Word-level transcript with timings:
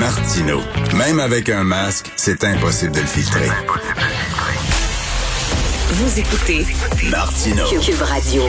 Martino. 0.00 0.60
Même 0.96 1.20
avec 1.20 1.50
un 1.50 1.62
masque, 1.62 2.10
c'est 2.16 2.42
impossible 2.44 2.92
de 2.92 3.00
le 3.00 3.06
filtrer. 3.06 3.48
Vous 5.90 6.18
écoutez 6.18 6.64
Martino. 7.10 7.62
Cube 7.82 8.00
Radio. 8.00 8.42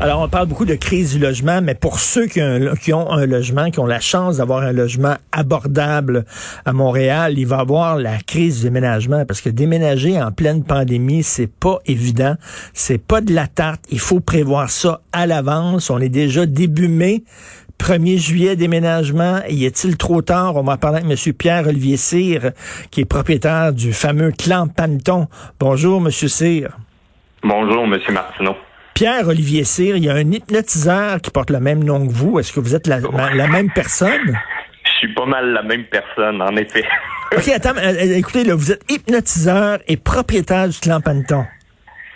Alors, 0.00 0.22
on 0.22 0.28
parle 0.28 0.48
beaucoup 0.48 0.64
de 0.64 0.74
crise 0.76 1.12
du 1.12 1.18
logement, 1.20 1.60
mais 1.62 1.74
pour 1.74 2.00
ceux 2.00 2.26
qui 2.26 2.40
ont, 2.40 2.46
un- 2.72 2.74
qui 2.74 2.92
ont 2.94 3.12
un 3.12 3.26
logement, 3.26 3.70
qui 3.70 3.78
ont 3.80 3.86
la 3.86 4.00
chance 4.00 4.38
d'avoir 4.38 4.62
un 4.62 4.72
logement 4.72 5.14
abordable 5.30 6.24
à 6.64 6.72
Montréal, 6.72 7.34
il 7.38 7.46
va 7.46 7.58
y 7.58 7.60
avoir 7.60 7.96
la 7.98 8.16
crise 8.18 8.56
du 8.56 8.62
déménagement 8.64 9.24
parce 9.26 9.40
que 9.42 9.50
déménager 9.50 10.20
en 10.20 10.32
pleine 10.32 10.64
pandémie, 10.64 11.22
c'est 11.22 11.46
pas 11.46 11.78
évident. 11.86 12.34
C'est 12.72 12.98
pas 12.98 13.20
de 13.20 13.32
la 13.34 13.46
tarte. 13.46 13.84
Il 13.90 14.00
faut 14.00 14.20
prévoir 14.20 14.70
ça 14.70 15.02
à 15.12 15.26
l'avance. 15.26 15.90
On 15.90 15.98
est 16.00 16.08
déjà 16.08 16.46
début 16.46 16.88
mai. 16.88 17.22
1er 17.78 18.18
juillet, 18.18 18.56
déménagement. 18.56 19.40
Y 19.48 19.64
est-il 19.66 19.96
trop 19.96 20.22
tard? 20.22 20.56
On 20.56 20.62
va 20.62 20.76
parler 20.76 21.02
avec 21.04 21.10
M. 21.10 21.32
Pierre-Olivier 21.32 21.96
Cyr, 21.96 22.52
qui 22.90 23.02
est 23.02 23.04
propriétaire 23.04 23.72
du 23.72 23.92
fameux 23.92 24.32
clan 24.32 24.68
Panton. 24.68 25.28
Bonjour, 25.60 26.00
M. 26.00 26.10
Cyr. 26.10 26.70
Bonjour, 27.42 27.86
Monsieur 27.86 28.12
Martineau. 28.12 28.56
Pierre-Olivier 28.94 29.64
Cyr, 29.64 29.96
il 29.96 30.04
y 30.04 30.08
a 30.08 30.14
un 30.14 30.30
hypnotiseur 30.30 31.20
qui 31.20 31.30
porte 31.30 31.50
le 31.50 31.60
même 31.60 31.82
nom 31.82 32.06
que 32.06 32.12
vous. 32.12 32.38
Est-ce 32.38 32.52
que 32.52 32.60
vous 32.60 32.74
êtes 32.74 32.86
la, 32.86 33.00
la 33.00 33.48
même 33.48 33.70
personne? 33.74 34.38
Je 34.84 34.90
suis 34.98 35.14
pas 35.14 35.26
mal 35.26 35.52
la 35.52 35.62
même 35.62 35.84
personne, 35.84 36.40
en 36.40 36.56
effet. 36.56 36.84
OK, 37.36 37.48
attends, 37.48 37.76
euh, 37.76 37.92
euh, 37.92 38.16
écoutez, 38.16 38.44
là, 38.44 38.54
vous 38.54 38.70
êtes 38.70 38.82
hypnotiseur 38.90 39.78
et 39.88 39.96
propriétaire 39.96 40.68
du 40.68 40.78
clan 40.78 41.00
Panton. 41.00 41.44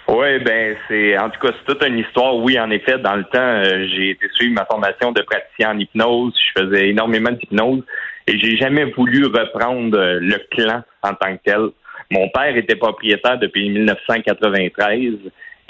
Oui, 0.09 0.39
ben 0.39 0.75
c'est 0.89 1.19
en 1.19 1.29
tout 1.29 1.39
cas 1.41 1.53
c'est 1.59 1.73
toute 1.75 1.87
une 1.87 1.99
histoire. 1.99 2.37
Oui, 2.37 2.59
en 2.59 2.71
effet, 2.71 2.99
dans 2.99 3.17
le 3.17 3.25
temps, 3.25 3.39
euh, 3.39 3.87
j'ai 3.95 4.11
été 4.11 4.27
suivre 4.33 4.55
ma 4.55 4.65
formation 4.65 5.13
de 5.13 5.21
praticien 5.23 5.73
en 5.73 5.79
hypnose. 5.79 6.35
Je 6.55 6.63
faisais 6.63 6.89
énormément 6.89 7.31
d'hypnose 7.31 7.83
et 8.27 8.39
j'ai 8.39 8.57
jamais 8.57 8.85
voulu 8.85 9.27
reprendre 9.27 9.99
euh, 9.99 10.19
le 10.21 10.39
clan 10.51 10.83
en 11.03 11.15
tant 11.15 11.37
que 11.37 11.43
tel. 11.45 11.69
Mon 12.11 12.29
père 12.31 12.57
était 12.57 12.77
propriétaire 12.77 13.39
depuis 13.39 13.69
1993 13.69 15.15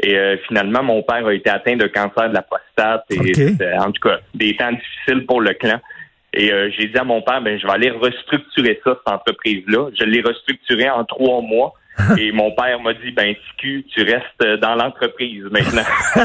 et 0.04 0.16
euh, 0.16 0.36
finalement 0.46 0.84
mon 0.84 1.02
père 1.02 1.26
a 1.26 1.34
été 1.34 1.50
atteint 1.50 1.76
de 1.76 1.88
cancer 1.88 2.28
de 2.28 2.34
la 2.34 2.42
prostate 2.42 3.04
et 3.10 3.18
Ok. 3.18 3.34
c'était, 3.34 3.76
en 3.76 3.90
tout 3.90 4.08
cas 4.08 4.20
des 4.34 4.56
temps 4.56 4.70
difficiles 4.70 5.26
pour 5.26 5.40
le 5.40 5.54
clan. 5.54 5.80
Et 6.32 6.52
euh, 6.52 6.70
j'ai 6.78 6.86
dit 6.86 6.98
à 6.98 7.04
mon 7.04 7.22
père, 7.22 7.42
ben 7.42 7.58
je 7.58 7.66
vais 7.66 7.72
aller 7.72 7.90
restructurer 7.90 8.80
ça 8.84 8.96
cette 8.96 9.12
entreprise-là. 9.12 9.90
Je 9.98 10.04
l'ai 10.04 10.20
restructuré 10.20 10.88
en 10.88 11.04
trois 11.04 11.40
mois. 11.40 11.74
Et 12.18 12.32
mon 12.32 12.50
père 12.52 12.80
m'a 12.80 12.94
dit, 12.94 13.10
ben, 13.10 13.34
Ticu, 13.34 13.84
tu 13.94 14.02
restes 14.02 14.60
dans 14.60 14.74
l'entreprise 14.74 15.44
maintenant. 15.50 15.82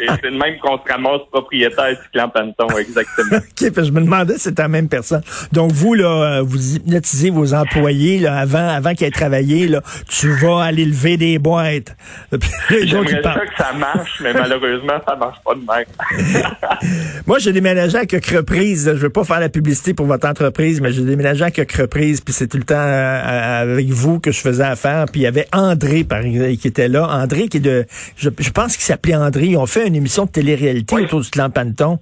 Et 0.00 0.06
c'est 0.20 0.30
le 0.30 0.38
même 0.38 0.58
qu'on 0.60 0.78
se 0.78 0.90
ramasse 0.90 1.22
propriétaire 1.30 1.90
du 1.90 2.08
clan 2.12 2.28
Panton, 2.28 2.66
exactement. 2.78 3.36
OK, 3.38 3.74
parce 3.74 3.74
que 3.74 3.84
je 3.84 3.92
me 3.92 4.00
demandais 4.00 4.34
si 4.34 4.40
c'était 4.40 4.62
la 4.62 4.68
même 4.68 4.88
personne. 4.88 5.22
Donc, 5.52 5.72
vous, 5.72 5.94
là, 5.94 6.08
euh, 6.38 6.42
vous 6.42 6.76
hypnotisez 6.76 7.30
vos 7.30 7.54
employés, 7.54 8.18
là, 8.18 8.36
avant, 8.38 8.68
avant 8.68 8.94
qu'ils 8.94 9.06
aient 9.06 9.10
travaillé, 9.10 9.68
là, 9.68 9.82
tu 10.08 10.30
vas 10.30 10.62
aller 10.62 10.84
lever 10.84 11.16
des 11.16 11.38
boîtes. 11.38 11.96
J'aimerais 12.70 13.22
ça 13.22 13.34
que 13.34 13.56
ça 13.56 13.72
marche, 13.72 14.20
mais 14.22 14.32
malheureusement, 14.32 15.00
ça 15.06 15.16
marche 15.16 15.38
pas 15.44 15.54
de 15.54 15.60
même. 15.60 17.20
Moi, 17.26 17.38
j'ai 17.38 17.52
déménagé 17.52 17.96
à 17.96 18.06
quelques 18.06 18.36
reprises. 18.36 18.90
Je 18.94 19.00
veux 19.00 19.10
pas 19.10 19.24
faire 19.24 19.40
la 19.40 19.48
publicité 19.48 19.94
pour 19.94 20.06
votre 20.06 20.28
entreprise, 20.28 20.80
mais 20.80 20.92
j'ai 20.92 21.02
déménagé 21.02 21.44
à 21.44 21.50
quelques 21.50 21.76
reprises. 21.76 22.20
Puis 22.20 22.34
c'est 22.34 22.48
tout 22.48 22.58
le 22.58 22.64
temps 22.64 22.74
euh, 22.76 23.62
avec 23.62 23.88
vous 23.88 24.20
que 24.20 24.32
je 24.32 24.39
faisais 24.40 24.64
affaire. 24.64 25.06
Puis 25.10 25.20
il 25.20 25.24
y 25.24 25.26
avait 25.26 25.46
André, 25.52 26.04
par 26.04 26.20
exemple, 26.20 26.56
qui 26.56 26.68
était 26.68 26.88
là. 26.88 27.08
André, 27.08 27.48
qui 27.48 27.58
est 27.58 27.60
de, 27.60 27.86
je, 28.16 28.30
je 28.38 28.50
pense 28.50 28.76
qu'il 28.76 28.84
s'appelait 28.84 29.14
André. 29.14 29.46
Ils 29.46 29.56
ont 29.56 29.66
fait 29.66 29.86
une 29.86 29.94
émission 29.96 30.24
de 30.26 30.30
télé-réalité 30.30 30.94
Oui. 30.94 31.02
autour 31.04 31.20
du 31.20 31.30
clan 31.30 31.50
Panton. 31.50 31.98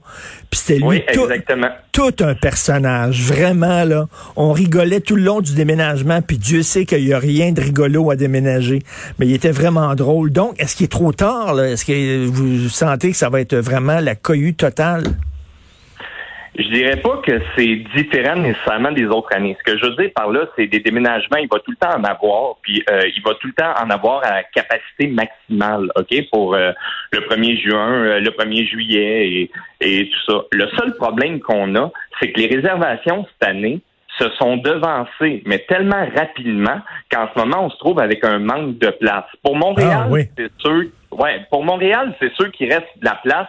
Puis 0.50 0.60
c'était 0.60 0.78
lui 0.81 0.87
Oui, 0.87 1.03
tout, 1.12 1.22
exactement. 1.25 1.69
tout 1.93 2.15
un 2.21 2.34
personnage, 2.34 3.22
vraiment 3.22 3.84
là. 3.84 4.06
On 4.37 4.53
rigolait 4.53 5.00
tout 5.00 5.16
le 5.16 5.22
long 5.22 5.41
du 5.41 5.54
déménagement, 5.54 6.22
puis 6.22 6.38
Dieu 6.38 6.62
sait 6.62 6.84
qu'il 6.87 7.06
y 7.06 7.12
a 7.12 7.19
rien 7.19 7.53
de 7.53 7.60
rigolo 7.60 8.10
à 8.10 8.16
déménager. 8.16 8.81
Mais 9.19 9.26
il 9.26 9.34
était 9.34 9.50
vraiment 9.50 9.94
drôle. 9.94 10.31
Donc, 10.31 10.55
est-ce 10.59 10.76
qu'il 10.76 10.84
est 10.84 10.88
trop 10.88 11.12
tard 11.12 11.55
là? 11.55 11.69
Est-ce 11.69 11.84
que 11.84 12.26
vous 12.26 12.69
sentez 12.69 13.10
que 13.10 13.16
ça 13.16 13.28
va 13.28 13.41
être 13.41 13.56
vraiment 13.56 14.00
la 14.00 14.15
cohue 14.15 14.55
totale? 14.55 15.03
Je 16.58 16.69
dirais 16.70 16.96
pas 16.96 17.19
que 17.24 17.41
c'est 17.56 17.76
différent 17.94 18.34
nécessairement 18.34 18.91
des 18.91 19.06
autres 19.06 19.32
années. 19.32 19.56
Ce 19.64 19.72
que 19.72 19.78
je 19.78 19.86
veux 19.86 19.94
dire 19.94 20.10
par 20.14 20.28
là, 20.30 20.41
c'est 20.56 20.66
des 20.66 20.80
déménagements, 20.80 21.36
il 21.38 21.48
va 21.48 21.60
tout 21.60 21.70
le 21.70 21.76
temps 21.76 21.96
en 21.96 22.02
avoir, 22.02 22.56
puis 22.62 22.82
euh, 22.91 23.02
il 23.14 23.22
va 23.22 23.34
tout 23.34 23.46
le 23.46 23.52
temps 23.52 23.72
en 23.80 23.88
avoir 23.91 24.22
à 24.24 24.42
capacité 24.42 25.06
maximale, 25.06 25.88
OK, 25.96 26.14
pour 26.32 26.54
euh, 26.54 26.72
le 27.12 27.20
1er 27.20 27.62
juin, 27.62 27.92
euh, 27.92 28.20
le 28.20 28.30
1er 28.30 28.66
juillet 28.69 29.28
et, 29.28 29.50
et 29.80 30.10
tout 30.10 30.32
ça. 30.32 30.41
Le 30.50 30.66
seul 30.76 30.94
problème 30.96 31.38
qu'on 31.41 31.76
a, 31.76 31.92
c'est 32.19 32.32
que 32.32 32.41
les 32.41 32.48
réservations 32.48 33.25
cette 33.38 33.48
année 33.48 33.80
se 34.19 34.28
sont 34.30 34.56
devancées, 34.56 35.44
mais 35.46 35.60
tellement 35.69 36.08
rapidement 36.16 36.80
qu'en 37.08 37.28
ce 37.32 37.38
moment, 37.38 37.66
on 37.66 37.70
se 37.70 37.78
trouve 37.78 38.00
avec 38.00 38.25
un 38.25 38.40
manque 38.40 38.78
de 38.78 38.90
place. 38.90 39.26
Pour 39.44 39.54
Montréal, 39.54 40.06
Ah, 40.06 40.08
oui. 40.10 40.22
c'est 40.36 40.50
sûr, 40.58 40.86
ouais, 41.12 41.46
pour 41.50 41.62
Montréal, 41.62 42.16
c'est 42.20 42.32
sûr 42.34 42.50
qu'il 42.50 42.72
reste 42.72 42.88
de 43.00 43.04
la 43.04 43.14
place 43.22 43.46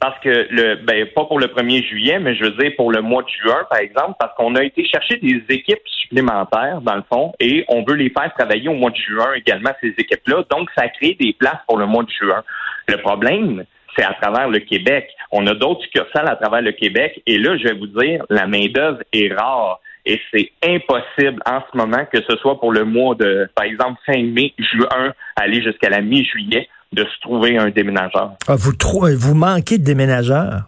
parce 0.00 0.18
que 0.20 0.46
le 0.50 0.76
ben 0.76 1.06
pas 1.14 1.24
pour 1.24 1.38
le 1.38 1.46
1er 1.46 1.86
juillet, 1.86 2.18
mais 2.18 2.34
je 2.34 2.44
veux 2.44 2.50
dire 2.52 2.72
pour 2.76 2.90
le 2.92 3.00
mois 3.02 3.22
de 3.22 3.28
juin, 3.28 3.66
par 3.70 3.78
exemple, 3.78 4.14
parce 4.18 4.34
qu'on 4.36 4.54
a 4.54 4.62
été 4.62 4.84
chercher 4.86 5.16
des 5.16 5.42
équipes 5.48 5.86
supplémentaires, 5.86 6.80
dans 6.82 6.96
le 6.96 7.04
fond, 7.10 7.32
et 7.40 7.64
on 7.68 7.84
veut 7.84 7.96
les 7.96 8.10
faire 8.10 8.32
travailler 8.34 8.68
au 8.68 8.74
mois 8.74 8.90
de 8.90 8.96
juin 8.96 9.32
également, 9.34 9.70
ces 9.80 9.94
équipes-là. 9.98 10.44
Donc, 10.50 10.68
ça 10.76 10.88
crée 10.88 11.16
des 11.18 11.32
places 11.32 11.60
pour 11.66 11.78
le 11.78 11.86
mois 11.86 12.04
de 12.04 12.10
juin. 12.10 12.42
Le 12.88 12.98
problème, 12.98 13.64
c'est 13.96 14.04
à 14.04 14.14
travers 14.20 14.48
le 14.48 14.60
Québec. 14.60 15.08
On 15.32 15.46
a 15.46 15.54
d'autres 15.54 15.82
succursales 15.82 16.28
à 16.28 16.36
travers 16.36 16.62
le 16.62 16.72
Québec, 16.72 17.20
et 17.26 17.38
là, 17.38 17.56
je 17.56 17.64
vais 17.64 17.74
vous 17.74 17.86
dire, 17.86 18.24
la 18.30 18.46
main-d'œuvre 18.46 19.02
est 19.12 19.32
rare. 19.34 19.80
Et 20.08 20.20
c'est 20.32 20.52
impossible 20.62 21.42
en 21.46 21.60
ce 21.60 21.76
moment 21.76 22.04
que 22.04 22.22
ce 22.22 22.36
soit 22.36 22.60
pour 22.60 22.70
le 22.72 22.84
mois 22.84 23.16
de, 23.16 23.48
par 23.56 23.64
exemple, 23.64 23.98
fin 24.06 24.22
mai, 24.22 24.54
juin, 24.56 25.12
aller 25.34 25.60
jusqu'à 25.62 25.90
la 25.90 26.00
mi-juillet, 26.00 26.68
de 26.96 27.04
se 27.04 27.20
trouver 27.20 27.58
un 27.58 27.68
déménageur. 27.70 28.32
Ah, 28.48 28.54
vous, 28.56 28.72
trou- 28.72 29.06
vous 29.16 29.34
manquez 29.34 29.78
de 29.78 29.84
déménageurs? 29.84 30.62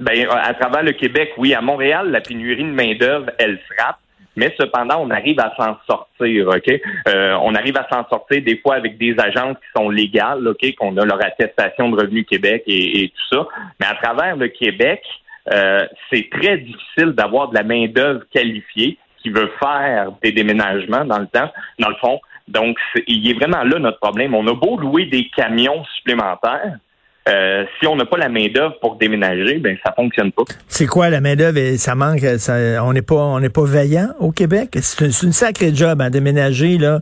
Ben, 0.00 0.26
à 0.30 0.54
travers 0.54 0.82
le 0.82 0.92
Québec, 0.92 1.32
oui. 1.36 1.52
À 1.54 1.60
Montréal, 1.60 2.10
la 2.10 2.20
pénurie 2.22 2.64
de 2.64 2.70
main-d'œuvre, 2.70 3.26
elle 3.38 3.58
frappe. 3.70 3.98
Mais 4.36 4.54
cependant, 4.58 4.98
on 5.00 5.10
arrive 5.10 5.38
à 5.40 5.52
s'en 5.58 5.76
sortir, 5.86 6.48
OK? 6.48 6.80
Euh, 7.08 7.36
on 7.42 7.54
arrive 7.54 7.76
à 7.76 7.86
s'en 7.92 8.08
sortir 8.08 8.42
des 8.42 8.56
fois 8.58 8.76
avec 8.76 8.96
des 8.96 9.14
agences 9.18 9.56
qui 9.58 9.68
sont 9.76 9.90
légales, 9.90 10.46
OK? 10.48 10.74
Qu'on 10.76 10.96
a 10.96 11.04
leur 11.04 11.22
attestation 11.22 11.90
de 11.90 12.00
revenu 12.00 12.24
Québec 12.24 12.62
et, 12.66 13.04
et 13.04 13.08
tout 13.08 13.36
ça. 13.36 13.46
Mais 13.78 13.86
à 13.86 13.94
travers 14.02 14.36
le 14.36 14.48
Québec, 14.48 15.02
euh, 15.52 15.80
c'est 16.10 16.30
très 16.30 16.58
difficile 16.58 17.10
d'avoir 17.12 17.48
de 17.48 17.56
la 17.56 17.64
main-d'œuvre 17.64 18.22
qualifiée 18.32 18.96
qui 19.22 19.28
veut 19.28 19.50
faire 19.58 20.12
des 20.22 20.32
déménagements 20.32 21.04
dans 21.04 21.18
le 21.18 21.26
temps, 21.26 21.50
dans 21.78 21.88
le 21.90 21.96
fond. 21.96 22.18
Donc, 22.50 22.76
il 23.06 23.30
est 23.30 23.34
vraiment 23.34 23.62
là 23.62 23.78
notre 23.78 23.98
problème. 24.00 24.34
On 24.34 24.46
a 24.46 24.54
beau 24.54 24.78
louer 24.78 25.06
des 25.06 25.28
camions 25.36 25.84
supplémentaires, 25.96 26.76
euh, 27.28 27.64
si 27.78 27.86
on 27.86 27.96
n'a 27.96 28.06
pas 28.06 28.16
la 28.16 28.30
main-d'œuvre 28.30 28.78
pour 28.80 28.96
déménager, 28.96 29.58
ben 29.58 29.76
ça 29.84 29.92
fonctionne 29.92 30.32
pas. 30.32 30.42
C'est 30.68 30.86
quoi 30.86 31.10
la 31.10 31.20
main-d'œuvre? 31.20 31.58
et 31.58 31.76
Ça 31.76 31.94
manque, 31.94 32.20
ça- 32.38 32.82
on 32.82 32.92
n'est 32.94 33.02
pas, 33.02 33.14
on 33.16 33.38
n'est 33.40 33.50
pas 33.50 33.64
vaillant 33.66 34.08
au 34.20 34.32
Québec? 34.32 34.70
C'est 34.80 35.10
c'est 35.12 35.26
une 35.26 35.32
sacrée 35.32 35.72
job 35.74 36.00
à 36.00 36.08
déménager, 36.08 36.78
là. 36.78 37.00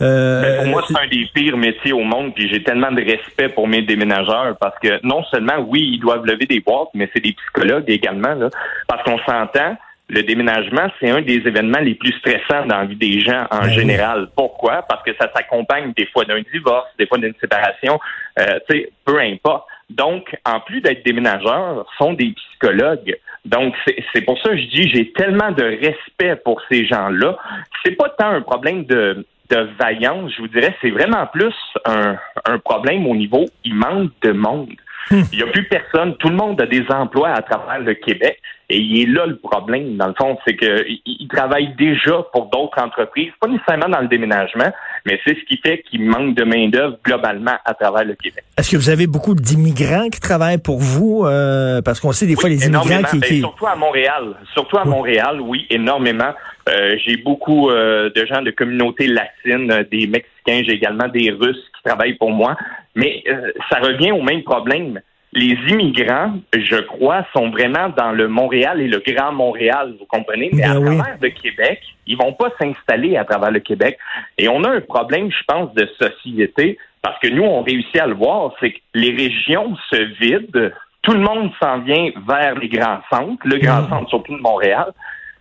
Euh, 0.00 0.42
Ben, 0.42 0.56
pour 0.62 0.66
moi, 0.70 0.84
c'est 0.88 0.96
un 0.98 1.08
des 1.08 1.26
pires 1.34 1.56
métiers 1.56 1.92
au 1.92 2.02
monde, 2.04 2.32
puis 2.34 2.48
j'ai 2.48 2.62
tellement 2.62 2.92
de 2.92 3.02
respect 3.02 3.48
pour 3.48 3.66
mes 3.66 3.82
déménageurs 3.82 4.56
parce 4.60 4.78
que 4.78 5.04
non 5.04 5.24
seulement, 5.24 5.58
oui, 5.66 5.90
ils 5.94 6.00
doivent 6.00 6.24
lever 6.24 6.46
des 6.46 6.60
boîtes, 6.60 6.88
mais 6.94 7.10
c'est 7.12 7.22
des 7.22 7.32
psychologues 7.34 7.84
également, 7.88 8.34
là, 8.34 8.48
parce 8.88 9.02
qu'on 9.02 9.18
s'entend. 9.18 9.76
Le 10.08 10.22
déménagement, 10.22 10.88
c'est 11.00 11.10
un 11.10 11.20
des 11.20 11.42
événements 11.46 11.80
les 11.80 11.94
plus 11.96 12.12
stressants 12.18 12.64
dans 12.66 12.78
la 12.78 12.84
vie 12.84 12.96
des 12.96 13.20
gens 13.20 13.46
en 13.50 13.62
Ben 13.62 13.70
général. 13.70 14.28
Pourquoi? 14.36 14.82
Parce 14.88 15.02
que 15.02 15.10
ça 15.20 15.28
s'accompagne 15.34 15.92
des 15.96 16.06
fois 16.06 16.24
d'un 16.24 16.40
divorce, 16.52 16.86
des 16.98 17.06
fois 17.06 17.18
d'une 17.18 17.34
séparation, 17.40 17.98
euh, 18.38 18.58
peu 19.04 19.18
importe. 19.18 19.66
Donc, 19.90 20.36
en 20.44 20.60
plus 20.60 20.80
d'être 20.80 21.04
déménageurs, 21.04 21.86
sont 21.98 22.12
des 22.12 22.30
psychologues. 22.30 23.16
Donc, 23.44 23.74
c'est 23.86 23.96
c'est 24.12 24.22
pour 24.22 24.40
ça 24.42 24.50
que 24.50 24.56
je 24.56 24.66
dis, 24.66 24.88
j'ai 24.92 25.12
tellement 25.12 25.52
de 25.52 25.64
respect 25.64 26.36
pour 26.44 26.60
ces 26.70 26.86
gens-là. 26.86 27.36
C'est 27.84 27.96
pas 27.96 28.08
tant 28.10 28.30
un 28.30 28.42
problème 28.42 28.84
de, 28.84 29.24
de 29.50 29.68
vaillance, 29.78 30.32
je 30.36 30.42
vous 30.42 30.48
dirais, 30.48 30.74
c'est 30.80 30.90
vraiment 30.90 31.26
plus 31.26 31.54
un, 31.84 32.16
un 32.44 32.58
problème 32.58 33.06
au 33.06 33.14
niveau, 33.14 33.44
il 33.64 33.74
manque 33.74 34.10
de 34.22 34.32
monde. 34.32 34.70
Il 35.10 35.36
n'y 35.36 35.42
a 35.42 35.46
plus 35.46 35.64
personne. 35.64 36.16
Tout 36.16 36.28
le 36.28 36.36
monde 36.36 36.60
a 36.60 36.66
des 36.66 36.84
emplois 36.90 37.30
à 37.30 37.42
travers 37.42 37.80
le 37.80 37.94
Québec. 37.94 38.40
Et 38.68 38.78
il 38.78 39.02
est 39.02 39.06
là 39.06 39.26
le 39.26 39.36
problème, 39.36 39.96
dans 39.96 40.08
le 40.08 40.14
fond, 40.18 40.36
c'est 40.44 40.56
qu'il 40.56 41.28
travaille 41.28 41.72
déjà 41.76 42.24
pour 42.32 42.46
d'autres 42.46 42.82
entreprises, 42.82 43.30
pas 43.40 43.46
nécessairement 43.46 43.88
dans 43.88 44.00
le 44.00 44.08
déménagement, 44.08 44.72
mais 45.04 45.20
c'est 45.24 45.36
ce 45.36 45.44
qui 45.44 45.56
fait 45.58 45.84
qu'il 45.88 46.02
manque 46.02 46.34
de 46.34 46.42
main-d'œuvre 46.42 46.98
globalement 47.04 47.54
à 47.64 47.74
travers 47.74 48.04
le 48.04 48.16
Québec. 48.16 48.42
Est-ce 48.58 48.72
que 48.72 48.76
vous 48.76 48.90
avez 48.90 49.06
beaucoup 49.06 49.36
d'immigrants 49.36 50.08
qui 50.08 50.18
travaillent 50.18 50.58
pour 50.58 50.80
vous? 50.80 51.24
Euh, 51.26 51.80
parce 51.80 52.00
qu'on 52.00 52.10
sait 52.10 52.26
des 52.26 52.34
fois 52.34 52.48
les 52.48 52.66
immigrants 52.66 53.04
qui, 53.08 53.20
ben, 53.20 53.40
surtout 53.40 53.66
à 53.68 53.76
Montréal. 53.76 54.34
Surtout 54.52 54.78
à 54.78 54.84
Montréal, 54.84 55.40
oui, 55.40 55.66
énormément. 55.70 56.34
Euh, 56.68 56.96
j'ai 57.04 57.18
beaucoup 57.18 57.70
euh, 57.70 58.10
de 58.16 58.26
gens 58.26 58.42
de 58.42 58.50
communautés 58.50 59.06
latines, 59.06 59.86
des 59.92 60.08
Mexicains, 60.08 60.64
j'ai 60.66 60.72
également 60.72 61.06
des 61.06 61.30
Russes 61.30 61.64
qui 61.76 61.82
travaillent 61.84 62.16
pour 62.16 62.32
moi. 62.32 62.56
Mais 62.96 63.22
ça 63.70 63.78
revient 63.78 64.10
au 64.10 64.22
même 64.22 64.42
problème 64.42 65.00
les 65.36 65.58
immigrants, 65.68 66.32
je 66.54 66.80
crois, 66.80 67.26
sont 67.34 67.50
vraiment 67.50 67.90
dans 67.90 68.10
le 68.10 68.26
Montréal 68.26 68.80
et 68.80 68.88
le 68.88 69.02
Grand 69.06 69.32
Montréal, 69.32 69.94
vous 69.98 70.06
comprenez? 70.06 70.48
Mais 70.54 70.64
à 70.64 70.74
ben 70.74 70.96
travers 70.96 71.16
le 71.20 71.28
Québec, 71.28 71.80
ils 72.06 72.16
vont 72.16 72.32
pas 72.32 72.50
s'installer 72.58 73.18
à 73.18 73.24
travers 73.24 73.50
le 73.50 73.60
Québec. 73.60 73.98
Et 74.38 74.48
on 74.48 74.64
a 74.64 74.70
un 74.70 74.80
problème, 74.80 75.30
je 75.30 75.44
pense, 75.46 75.74
de 75.74 75.86
société, 76.00 76.78
parce 77.02 77.18
que 77.20 77.28
nous, 77.28 77.42
on 77.42 77.62
réussit 77.62 78.00
à 78.00 78.06
le 78.06 78.14
voir, 78.14 78.52
c'est 78.60 78.72
que 78.72 78.78
les 78.94 79.10
régions 79.10 79.76
se 79.90 80.02
vident, 80.18 80.70
tout 81.02 81.12
le 81.12 81.20
monde 81.20 81.50
s'en 81.62 81.80
vient 81.80 82.10
vers 82.26 82.58
les 82.58 82.68
grands 82.68 83.00
centres, 83.10 83.46
le 83.46 83.58
grand 83.58 83.82
mm. 83.82 83.88
centre 83.90 84.08
surtout 84.08 84.36
de 84.36 84.42
Montréal. 84.42 84.92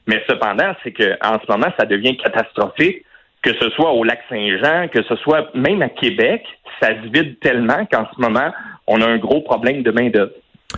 Mais 0.08 0.22
cependant, 0.28 0.74
c'est 0.84 0.92
qu'en 0.92 1.40
ce 1.40 1.50
moment, 1.50 1.72
ça 1.80 1.86
devient 1.86 2.18
catastrophique 2.18 3.05
que 3.46 3.54
ce 3.62 3.70
soit 3.70 3.92
au 3.92 4.04
lac 4.04 4.20
Saint-Jean, 4.28 4.88
que 4.88 5.04
ce 5.04 5.16
soit 5.18 5.50
même 5.54 5.84
à 5.84 5.90
Québec, 5.90 6.44
ça 6.82 6.90
se 6.90 7.12
vide 7.12 7.40
tellement 7.40 7.86
qu'en 7.92 8.08
ce 8.16 8.20
moment, 8.20 8.52
on 8.88 9.00
a 9.02 9.06
un 9.06 9.18
gros 9.18 9.42
problème 9.42 9.84
de 9.84 9.92
main-d'œuvre. 9.92 10.32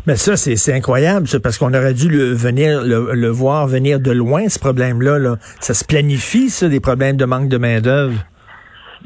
Mais 0.05 0.17
ça, 0.17 0.35
c'est 0.35 0.73
incroyable, 0.73 1.27
parce 1.41 1.57
qu'on 1.57 1.73
aurait 1.73 1.93
dû 1.93 2.09
le, 2.09 2.33
venir, 2.33 2.81
le, 2.83 3.29
voir 3.29 3.67
venir 3.67 3.99
de 4.01 4.11
loin, 4.11 4.49
ce 4.49 4.59
problème-là. 4.59 5.17
Là. 5.17 5.35
Ça 5.61 5.73
se 5.73 5.85
planifie, 5.85 6.49
ça, 6.49 6.67
des 6.67 6.81
problèmes 6.81 7.15
de 7.15 7.25
manque 7.25 7.47
de 7.47 7.57
main-d'œuvre? 7.57 8.19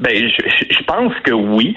Ben, 0.00 0.12
je, 0.12 0.74
je, 0.74 0.82
pense 0.84 1.12
que 1.22 1.32
oui. 1.32 1.76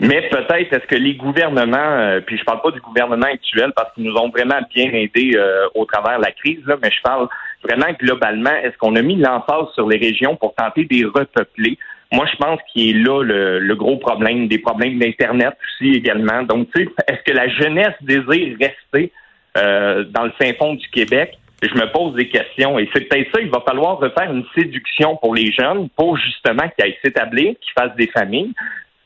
Mais 0.00 0.28
peut-être 0.30 0.72
est-ce 0.72 0.86
que 0.86 0.96
les 0.96 1.14
gouvernements, 1.14 1.76
euh, 1.76 2.20
puis 2.20 2.38
je 2.38 2.44
parle 2.44 2.62
pas 2.62 2.70
du 2.70 2.80
gouvernement 2.80 3.26
actuel 3.26 3.72
parce 3.76 3.92
qu'ils 3.94 4.04
nous 4.04 4.16
ont 4.16 4.30
vraiment 4.30 4.60
bien 4.74 4.90
aidés 4.92 5.32
euh, 5.36 5.66
au 5.74 5.84
travers 5.84 6.18
de 6.18 6.24
la 6.24 6.32
crise, 6.32 6.64
là, 6.66 6.76
mais 6.82 6.90
je 6.90 7.02
parle 7.02 7.28
vraiment 7.62 7.92
globalement, 7.98 8.54
est-ce 8.62 8.76
qu'on 8.78 8.96
a 8.96 9.02
mis 9.02 9.16
l'emphase 9.16 9.66
sur 9.74 9.88
les 9.88 9.98
régions 9.98 10.36
pour 10.36 10.54
tenter 10.54 10.84
de 10.84 10.94
les 10.94 11.04
repeupler? 11.04 11.78
Moi, 12.12 12.26
je 12.30 12.36
pense 12.36 12.60
qu'il 12.70 12.90
est 12.90 13.00
là 13.00 13.22
le, 13.22 13.74
gros 13.74 13.96
problème, 13.96 14.46
des 14.46 14.58
problèmes 14.58 14.98
d'Internet 14.98 15.54
aussi 15.64 15.92
également. 15.92 16.42
Donc, 16.42 16.68
tu 16.74 16.84
sais, 16.84 16.90
est-ce 17.08 17.22
que 17.22 17.36
la 17.36 17.48
jeunesse 17.48 17.94
désire 18.02 18.56
rester 18.60 19.10
euh, 19.56 20.04
dans 20.04 20.24
le 20.24 20.32
fin 20.32 20.52
fond 20.54 20.74
du 20.74 20.86
Québec? 20.88 21.38
Je 21.62 21.74
me 21.74 21.90
pose 21.92 22.14
des 22.14 22.28
questions 22.28 22.78
et 22.78 22.90
c'est 22.92 23.08
peut-être 23.08 23.30
ça, 23.32 23.40
il 23.40 23.48
va 23.48 23.62
falloir 23.66 23.98
refaire 23.98 24.32
une 24.32 24.44
séduction 24.54 25.16
pour 25.16 25.34
les 25.34 25.52
jeunes 25.52 25.88
pour 25.90 26.16
justement 26.16 26.68
qu'ils 26.68 26.84
aillent 26.84 26.98
s'établir, 27.04 27.54
qu'ils 27.60 27.72
fassent 27.78 27.96
des 27.96 28.08
familles 28.08 28.52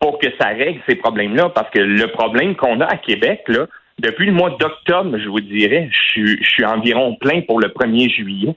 pour 0.00 0.19
que 0.19 0.29
ça 0.41 0.49
règle 0.49 0.81
ces 0.88 0.97
problèmes-là. 0.97 1.50
Parce 1.50 1.70
que 1.70 1.79
le 1.79 2.06
problème 2.08 2.56
qu'on 2.56 2.81
a 2.81 2.87
à 2.87 2.97
Québec, 2.97 3.43
là, 3.49 3.67
depuis 4.00 4.26
le 4.26 4.32
mois 4.32 4.50
d'octobre, 4.50 5.16
je 5.19 5.28
vous 5.28 5.40
dirais, 5.40 5.88
je 5.90 6.37
suis, 6.43 6.64
environ 6.64 7.16
plein 7.16 7.40
pour 7.43 7.60
le 7.60 7.69
1er 7.69 8.10
juillet. 8.10 8.54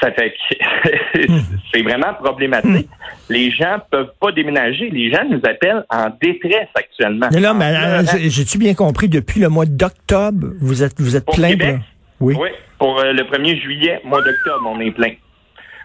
Ça 0.00 0.12
fait 0.12 0.30
que 0.30 1.20
c'est 1.72 1.82
vraiment 1.82 2.12
problématique. 2.22 2.88
Les 3.30 3.50
gens 3.50 3.78
peuvent 3.90 4.12
pas 4.20 4.30
déménager. 4.30 4.90
Les 4.90 5.10
gens 5.10 5.24
nous 5.28 5.40
appellent 5.44 5.86
en 5.88 6.10
détresse 6.20 6.68
actuellement. 6.74 7.28
Mais 7.32 7.40
là, 7.40 7.54
mais 7.54 7.74
euh, 7.74 8.02
j'ai-tu 8.28 8.58
bien 8.58 8.74
compris, 8.74 9.08
depuis 9.08 9.40
le 9.40 9.48
mois 9.48 9.64
d'octobre, 9.64 10.48
vous 10.60 10.82
êtes, 10.82 11.00
vous 11.00 11.16
êtes 11.16 11.24
plein? 11.24 11.80
Oui. 12.20 12.34
oui, 12.38 12.48
pour 12.78 12.98
euh, 12.98 13.12
le 13.12 13.22
1er 13.22 13.60
juillet, 13.60 14.00
mois 14.04 14.22
d'octobre, 14.22 14.66
on 14.66 14.80
est 14.80 14.90
plein. 14.90 15.12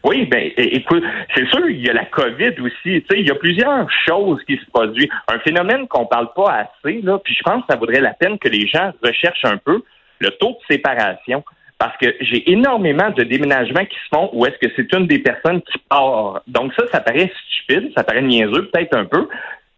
Oui, 0.04 0.26
ben 0.26 0.52
écoute, 0.58 1.04
c'est 1.36 1.48
sûr, 1.50 1.70
il 1.70 1.86
y 1.86 1.90
a 1.90 1.94
la 1.94 2.06
COVID 2.06 2.60
aussi. 2.62 2.74
Tu 2.84 3.06
sais, 3.10 3.20
il 3.20 3.28
y 3.28 3.32
a 3.32 3.36
plusieurs 3.36 3.88
choses 4.08 4.42
qui 4.46 4.58
se 4.58 4.66
produisent. 4.72 5.10
Un 5.28 5.40
phénomène 5.40 5.88
qu'on 5.88 6.06
parle 6.06 6.34
pas 6.36 6.68
assez, 6.84 7.02
là, 7.02 7.20
puis 7.20 7.36
je 7.36 7.44
pense 7.44 7.62
que 7.62 7.74
ça 7.74 7.78
vaudrait 7.78 8.02
la 8.02 8.14
peine 8.14 8.40
que 8.40 8.50
les 8.50 8.68
gens 8.68 8.92
recherchent 9.04 9.46
un 9.46 9.58
peu 9.58 9.84
le 10.20 10.30
taux 10.32 10.52
de 10.52 10.74
séparation. 10.74 11.44
Parce 11.78 11.98
que 11.98 12.16
j'ai 12.22 12.52
énormément 12.52 13.10
de 13.10 13.24
déménagements 13.24 13.86
qui 13.86 13.96
se 13.96 14.16
font 14.16 14.30
où 14.34 14.46
est-ce 14.46 14.58
que 14.60 14.72
c'est 14.76 14.94
une 14.94 15.08
des 15.08 15.18
personnes 15.18 15.62
qui 15.64 15.80
part. 15.90 16.42
Donc 16.48 16.74
ça, 16.76 16.86
ça 16.92 17.00
paraît 17.00 17.32
stupide, 17.48 17.92
ça 17.96 18.04
paraît 18.04 18.22
niaiseux 18.22 18.70
peut-être 18.72 18.96
un 18.96 19.06
peu, 19.06 19.28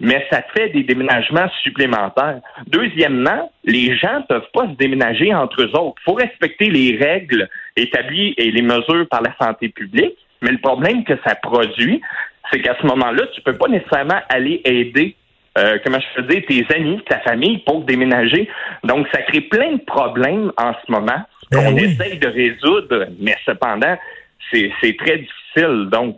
mais 0.02 0.25
ça 0.30 0.42
fait 0.54 0.70
des 0.70 0.84
déménagements 0.84 1.50
supplémentaires. 1.64 2.42
Deuxièmement, 2.68 3.50
les 3.64 3.96
gens 3.96 4.20
ne 4.20 4.25
peuvent 4.25 4.50
pas 4.54 4.68
se 4.68 4.75
déménager 4.75 5.34
entre 5.34 5.62
eux 5.62 5.72
autres. 5.78 5.96
Il 6.02 6.04
faut 6.04 6.14
respecter 6.14 6.70
les 6.70 6.98
règles 6.98 7.48
établies 7.75 8.34
et 8.38 8.52
les 8.52 8.62
mesures 8.62 9.08
par 9.10 9.22
la 9.22 9.36
santé 9.42 9.70
publique, 9.70 10.18
mais 10.42 10.52
le 10.52 10.60
problème 10.60 11.04
que 11.04 11.14
ça 11.25 11.36
produit, 11.36 12.02
c'est 12.52 12.62
qu'à 12.62 12.75
ce 12.81 12.86
moment-là, 12.88 13.28
tu 13.34 13.40
ne 13.40 13.44
peux 13.44 13.58
pas 13.58 13.68
nécessairement 13.68 14.20
aller 14.30 14.62
aider 14.66 15.16
euh, 15.58 15.78
comment 15.84 16.00
je 16.00 16.22
peux 16.22 16.28
dire, 16.34 16.44
tes 16.48 16.75
amis, 16.75 17.00
ta 17.08 17.20
famille 17.20 17.60
pour 17.60 17.84
déménager. 17.84 18.50
Donc, 18.84 19.08
ça 19.14 19.22
crée 19.22 19.42
plein 19.42 19.74
de 19.74 19.81
problèmes 19.81 20.52
en 20.58 20.74
ce 20.74 20.92
moment 20.92 21.22
ben 21.52 21.64
qu'on 21.64 21.78
essaye 21.78 22.18
de 22.18 22.28
résoudre, 22.28 23.08
mais 23.20 23.36
cependant, 23.46 23.96
c'est 24.52 24.98
très 24.98 25.20
difficile. 25.20 25.90
Donc, 25.92 26.18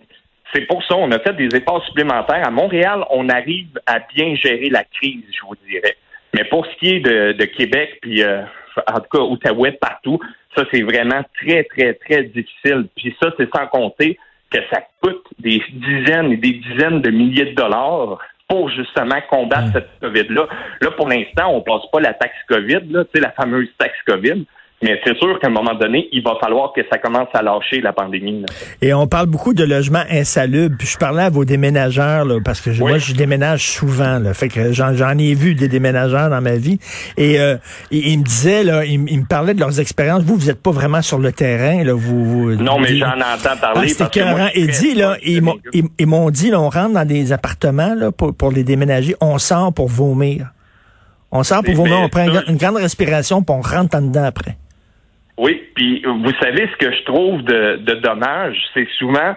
c'est 0.53 0.65
pour 0.67 0.81
ça 0.83 0.95
qu'on 0.95 1.11
a 1.11 1.19
fait 1.19 1.33
des 1.33 1.55
efforts 1.55 1.85
supplémentaires. 1.85 2.47
À 2.47 2.51
Montréal, 2.51 3.03
on 3.09 3.27
arrive 3.27 3.67
à 3.85 3.99
bien 4.15 4.35
gérer 4.35 4.69
la 4.69 4.85
crise, 4.85 5.23
je 5.31 5.45
vous 5.45 5.55
dirais. 5.67 5.97
Mais 6.33 6.45
pour 6.45 6.65
ce 6.65 6.75
qui 6.77 6.95
est 6.95 6.99
de, 7.01 7.45
Québec, 7.45 7.99
puis 8.01 8.23
euh, 8.23 8.41
en 8.87 8.99
tout 8.99 9.09
cas 9.11 9.19
Outaouais, 9.19 9.73
partout, 9.73 10.19
ça 10.55 10.63
c'est 10.71 10.81
vraiment 10.81 11.23
très, 11.41 11.63
très, 11.65 11.93
très 11.93 12.23
difficile. 12.23 12.87
Puis 12.95 13.15
ça, 13.21 13.31
c'est 13.37 13.49
sans 13.55 13.67
compter 13.67 14.17
que 14.51 14.59
ça 14.71 14.81
coûte 15.01 15.25
des 15.39 15.61
dizaines 15.71 16.31
et 16.31 16.37
des 16.37 16.53
dizaines 16.53 17.01
de 17.01 17.11
milliers 17.11 17.45
de 17.45 17.55
dollars 17.55 18.19
pour 18.47 18.69
justement 18.69 19.19
combattre 19.29 19.69
cette 19.73 19.89
COVID-là. 20.01 20.47
Là, 20.81 20.91
pour 20.91 21.07
l'instant, 21.07 21.51
on 21.51 21.61
passe 21.61 21.89
pas 21.91 21.99
la 21.99 22.13
taxe 22.13 22.37
COVID, 22.47 22.81
là, 22.91 23.03
la 23.15 23.31
fameuse 23.31 23.69
taxe 23.77 23.97
COVID. 24.05 24.45
Mais 24.83 24.99
c'est 25.05 25.17
sûr 25.17 25.39
qu'à 25.39 25.47
un 25.47 25.51
moment 25.51 25.73
donné, 25.73 26.09
il 26.11 26.21
va 26.21 26.35
falloir 26.39 26.73
que 26.73 26.81
ça 26.91 26.97
commence 26.97 27.29
à 27.33 27.41
lâcher 27.41 27.79
la 27.79 27.93
pandémie. 27.93 28.45
Et 28.81 28.93
on 28.93 29.07
parle 29.07 29.27
beaucoup 29.27 29.53
de 29.53 29.63
logements 29.63 30.03
insalubres. 30.11 30.75
Puis 30.77 30.87
je 30.87 30.97
parlais 30.97 31.23
à 31.23 31.29
vos 31.29 31.45
déménageurs, 31.45 32.25
là, 32.25 32.39
parce 32.43 32.59
que 32.59 32.71
moi, 32.79 32.97
je 32.97 33.13
déménage 33.13 33.65
souvent. 33.67 34.19
Là, 34.19 34.33
fait 34.33 34.49
que 34.49 34.73
j'en, 34.73 35.17
ai 35.17 35.33
vu 35.33 35.55
des 35.55 35.69
déménageurs 35.69 36.29
dans 36.29 36.41
ma 36.41 36.57
vie. 36.57 36.77
Et 37.15 37.39
euh, 37.39 37.55
ils, 37.89 38.19
me 38.19 38.23
disaient, 38.23 38.63
là, 38.65 38.83
ils, 38.83 38.99
me 38.99 39.25
parlaient 39.25 39.53
de 39.53 39.61
leurs 39.61 39.79
expériences. 39.79 40.23
Vous, 40.23 40.35
vous 40.35 40.47
n'êtes 40.47 40.61
pas 40.61 40.71
vraiment 40.71 41.01
sur 41.01 41.19
le 41.19 41.31
terrain. 41.31 41.83
Là, 41.83 41.93
vous, 41.93 42.53
non, 42.55 42.77
mais 42.77 42.97
j'en 42.97 43.13
entends 43.13 43.57
parler. 43.59 43.81
Ah, 43.83 43.87
c'était 43.87 44.21
Et 44.55 44.67
dit, 44.67 44.93
là, 44.93 45.15
ils, 45.23 45.41
m'ont, 45.41 46.29
dit, 46.29 46.51
là, 46.51 46.59
on 46.59 46.69
rentre 46.69 46.93
dans 46.93 47.07
des 47.07 47.31
appartements 47.31 47.95
là, 47.95 48.11
pour, 48.11 48.35
pour 48.35 48.51
les 48.51 48.65
déménager. 48.65 49.15
On 49.21 49.37
sort 49.37 49.73
pour 49.73 49.87
vomir. 49.87 50.51
On 51.31 51.43
sort 51.43 51.63
pour 51.63 51.73
vomir, 51.73 51.99
on 51.99 52.09
prend 52.09 52.25
une, 52.47 52.57
grande 52.57 52.77
respiration, 52.77 53.41
puis 53.41 53.55
on 53.57 53.61
rentre 53.61 53.97
en 53.97 54.01
dedans 54.01 54.23
après. 54.23 54.57
Oui, 55.37 55.63
puis 55.75 56.03
vous 56.05 56.31
savez 56.41 56.69
ce 56.71 56.77
que 56.77 56.93
je 56.93 57.03
trouve 57.03 57.43
de, 57.43 57.93
dommage, 57.95 58.57
c'est 58.73 58.87
souvent 58.97 59.35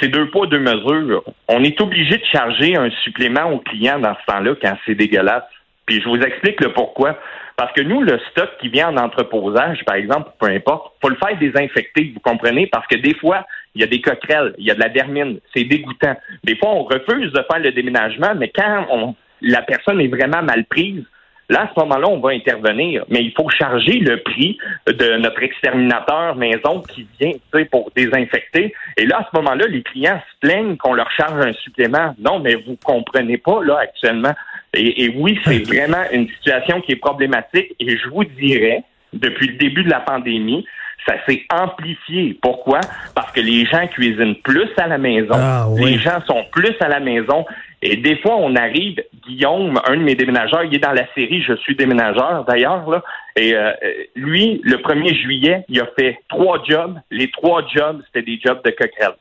c'est 0.00 0.08
deux 0.08 0.30
poids, 0.30 0.46
deux 0.46 0.60
mesures. 0.60 1.24
On 1.48 1.64
est 1.64 1.80
obligé 1.80 2.18
de 2.18 2.24
charger 2.24 2.76
un 2.76 2.88
supplément 3.02 3.50
au 3.50 3.58
client 3.58 3.98
dans 3.98 4.14
ce 4.14 4.32
temps-là 4.32 4.54
quand 4.62 4.76
c'est 4.86 4.94
dégueulasse. 4.94 5.42
Puis 5.86 6.00
je 6.00 6.08
vous 6.08 6.20
explique 6.20 6.60
le 6.60 6.72
pourquoi. 6.72 7.18
Parce 7.56 7.72
que 7.72 7.80
nous, 7.80 8.02
le 8.02 8.20
stock 8.30 8.48
qui 8.60 8.68
vient 8.68 8.90
en 8.90 8.96
entreposage, 8.96 9.84
par 9.84 9.96
exemple, 9.96 10.30
peu 10.38 10.46
importe, 10.46 10.94
faut 11.02 11.08
le 11.08 11.16
faire 11.16 11.36
désinfecter, 11.36 12.12
vous 12.14 12.20
comprenez? 12.20 12.68
Parce 12.68 12.86
que 12.86 12.96
des 12.96 13.14
fois, 13.14 13.44
il 13.74 13.80
y 13.80 13.84
a 13.84 13.88
des 13.88 14.00
coquerelles, 14.00 14.54
il 14.58 14.66
y 14.66 14.70
a 14.70 14.74
de 14.74 14.80
la 14.80 14.88
dermine, 14.88 15.40
c'est 15.52 15.64
dégoûtant. 15.64 16.14
Des 16.44 16.54
fois, 16.54 16.70
on 16.70 16.84
refuse 16.84 17.32
de 17.32 17.44
faire 17.50 17.58
le 17.58 17.72
déménagement, 17.72 18.34
mais 18.36 18.52
quand 18.54 18.86
on, 18.90 19.16
la 19.42 19.62
personne 19.62 20.00
est 20.00 20.06
vraiment 20.06 20.42
mal 20.42 20.66
prise, 20.66 21.02
Là, 21.50 21.62
à 21.62 21.70
ce 21.74 21.80
moment-là, 21.80 22.08
on 22.08 22.20
va 22.20 22.30
intervenir, 22.30 23.04
mais 23.08 23.20
il 23.20 23.32
faut 23.32 23.48
charger 23.48 24.00
le 24.00 24.22
prix 24.22 24.58
de 24.86 25.16
notre 25.16 25.42
exterminateur 25.42 26.36
maison 26.36 26.82
qui 26.82 27.06
vient 27.18 27.32
pour 27.70 27.90
désinfecter. 27.96 28.74
Et 28.98 29.06
là, 29.06 29.20
à 29.20 29.28
ce 29.32 29.36
moment-là, 29.40 29.66
les 29.66 29.82
clients 29.82 30.20
se 30.30 30.46
plaignent 30.46 30.76
qu'on 30.76 30.92
leur 30.92 31.10
charge 31.12 31.40
un 31.46 31.54
supplément. 31.54 32.14
Non, 32.18 32.38
mais 32.38 32.54
vous 32.54 32.76
comprenez 32.84 33.38
pas, 33.38 33.62
là, 33.64 33.78
actuellement. 33.80 34.34
Et, 34.74 35.04
et 35.04 35.14
oui, 35.16 35.40
c'est 35.44 35.66
vraiment 35.66 36.04
une 36.12 36.28
situation 36.28 36.82
qui 36.82 36.92
est 36.92 36.96
problématique. 36.96 37.74
Et 37.80 37.96
je 37.96 38.08
vous 38.08 38.24
dirais, 38.24 38.82
depuis 39.14 39.48
le 39.48 39.54
début 39.54 39.84
de 39.84 39.90
la 39.90 40.00
pandémie, 40.00 40.66
ça 41.06 41.14
s'est 41.26 41.44
amplifié. 41.50 42.36
Pourquoi? 42.42 42.80
Parce 43.14 43.32
que 43.32 43.40
les 43.40 43.64
gens 43.64 43.86
cuisinent 43.86 44.36
plus 44.36 44.68
à 44.76 44.86
la 44.86 44.98
maison. 44.98 45.34
Ah, 45.34 45.66
les 45.78 45.96
gens 45.96 46.20
sont 46.26 46.44
plus 46.52 46.74
à 46.80 46.88
la 46.88 47.00
maison. 47.00 47.46
Et 47.80 47.96
des 47.96 48.16
fois, 48.18 48.36
on 48.36 48.54
arrive, 48.56 49.02
Guillaume, 49.28 49.78
un 49.86 49.96
de 49.96 50.02
mes 50.02 50.14
déménageurs, 50.14 50.64
il 50.64 50.74
est 50.74 50.78
dans 50.78 50.92
la 50.92 51.06
série 51.14 51.42
Je 51.42 51.54
suis 51.56 51.76
déménageur 51.76 52.44
d'ailleurs. 52.44 53.02
Et 53.36 53.54
euh, 53.54 53.72
lui, 54.16 54.60
le 54.64 54.78
1er 54.78 55.14
juillet, 55.14 55.64
il 55.68 55.80
a 55.80 55.86
fait 55.98 56.18
trois 56.28 56.62
jobs. 56.64 56.98
Les 57.10 57.30
trois 57.30 57.62
jobs, 57.66 58.02
c'était 58.06 58.22
des 58.24 58.40
jobs 58.42 58.64
de 58.64 58.70
coquerelle. 58.70 59.16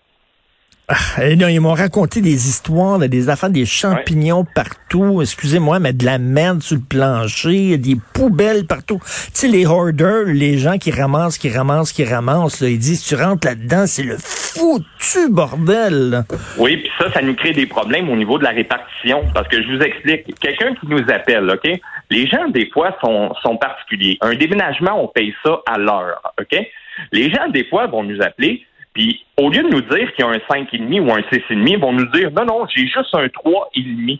Ah, 0.89 1.22
et 1.22 1.36
non, 1.36 1.50
ils 1.50 1.60
m'ont 1.60 1.74
raconté 1.74 2.22
des 2.22 2.48
histoires, 2.48 2.98
là, 2.98 3.10
des 3.10 3.27
affaires, 3.27 3.50
des 3.50 3.65
champignons 3.65 4.46
partout. 4.46 5.22
Excusez-moi, 5.22 5.79
mais 5.79 5.91
de 5.91 6.06
la 6.06 6.17
merde 6.17 6.62
sur 6.62 6.77
le 6.77 6.82
plancher, 6.82 7.77
des 7.77 7.98
poubelles 8.13 8.65
partout. 8.65 9.01
Tu 9.03 9.32
sais, 9.34 9.48
les 9.50 9.65
hoarders, 9.65 10.27
les 10.27 10.58
gens 10.58 10.77
qui 10.77 10.91
ramassent, 10.91 11.38
qui 11.38 11.50
ramassent, 11.50 11.91
qui 11.91 12.06
ramassent, 12.06 12.62
là, 12.62 12.70
ils 12.70 12.79
disent, 12.79 13.03
tu 13.03 13.15
rentres 13.15 13.46
là-dedans, 13.48 13.86
c'est 13.86 14.03
le 14.03 14.15
foutu 14.17 15.29
bordel. 15.29 16.10
là. 16.10 16.24
Oui, 16.58 16.77
puis 16.77 16.89
ça, 16.98 17.12
ça 17.12 17.22
nous 17.22 17.36
crée 17.36 17.51
des 17.51 17.65
problèmes 17.65 18.10
au 18.10 18.15
niveau 18.15 18.38
de 18.38 18.46
la 18.46 18.51
répartition. 18.51 19.25
Parce 19.34 19.50
que 19.50 19.62
je 19.62 19.67
vous 19.67 19.82
explique, 19.82 20.39
quelqu'un 20.39 20.74
qui 20.75 20.88
nous 20.88 21.03
appelle, 21.10 21.50
OK? 21.50 21.70
Les 22.12 22.27
gens, 22.27 22.48
des 22.48 22.70
fois, 22.72 22.96
sont, 23.03 23.34
sont 23.44 23.58
particuliers. 23.58 24.17
Un 24.22 24.36
déménagement, 24.36 25.03
on 25.03 25.10
paye 25.10 25.34
ça 25.44 25.60
à 25.65 25.77
l'heure, 25.77 26.22
OK? 26.39 26.58
Les 27.12 27.29
gens, 27.29 27.50
des 27.50 27.65
fois, 27.65 27.88
vont 27.88 28.03
nous 28.03 28.22
appeler, 28.22 28.65
puis 28.98 29.24
au 29.38 29.51
lieu 29.51 29.62
de 29.62 29.70
nous 29.70 29.82
dire 29.82 30.12
qu'il 30.13 30.25
y 30.25 30.27
a 30.27 30.32
un 30.32 30.38
5,5 30.38 31.01
ou 31.01 31.12
un 31.12 31.20
6,5, 31.20 31.70
ils 31.70 31.77
vont 31.77 31.94
nous 31.94 32.08
dire, 32.08 32.32
non, 32.32 32.46
non, 32.46 32.66
j'ai 32.68 32.88
juste 32.88 33.13
un 33.13 33.27
3,5. 33.27 34.20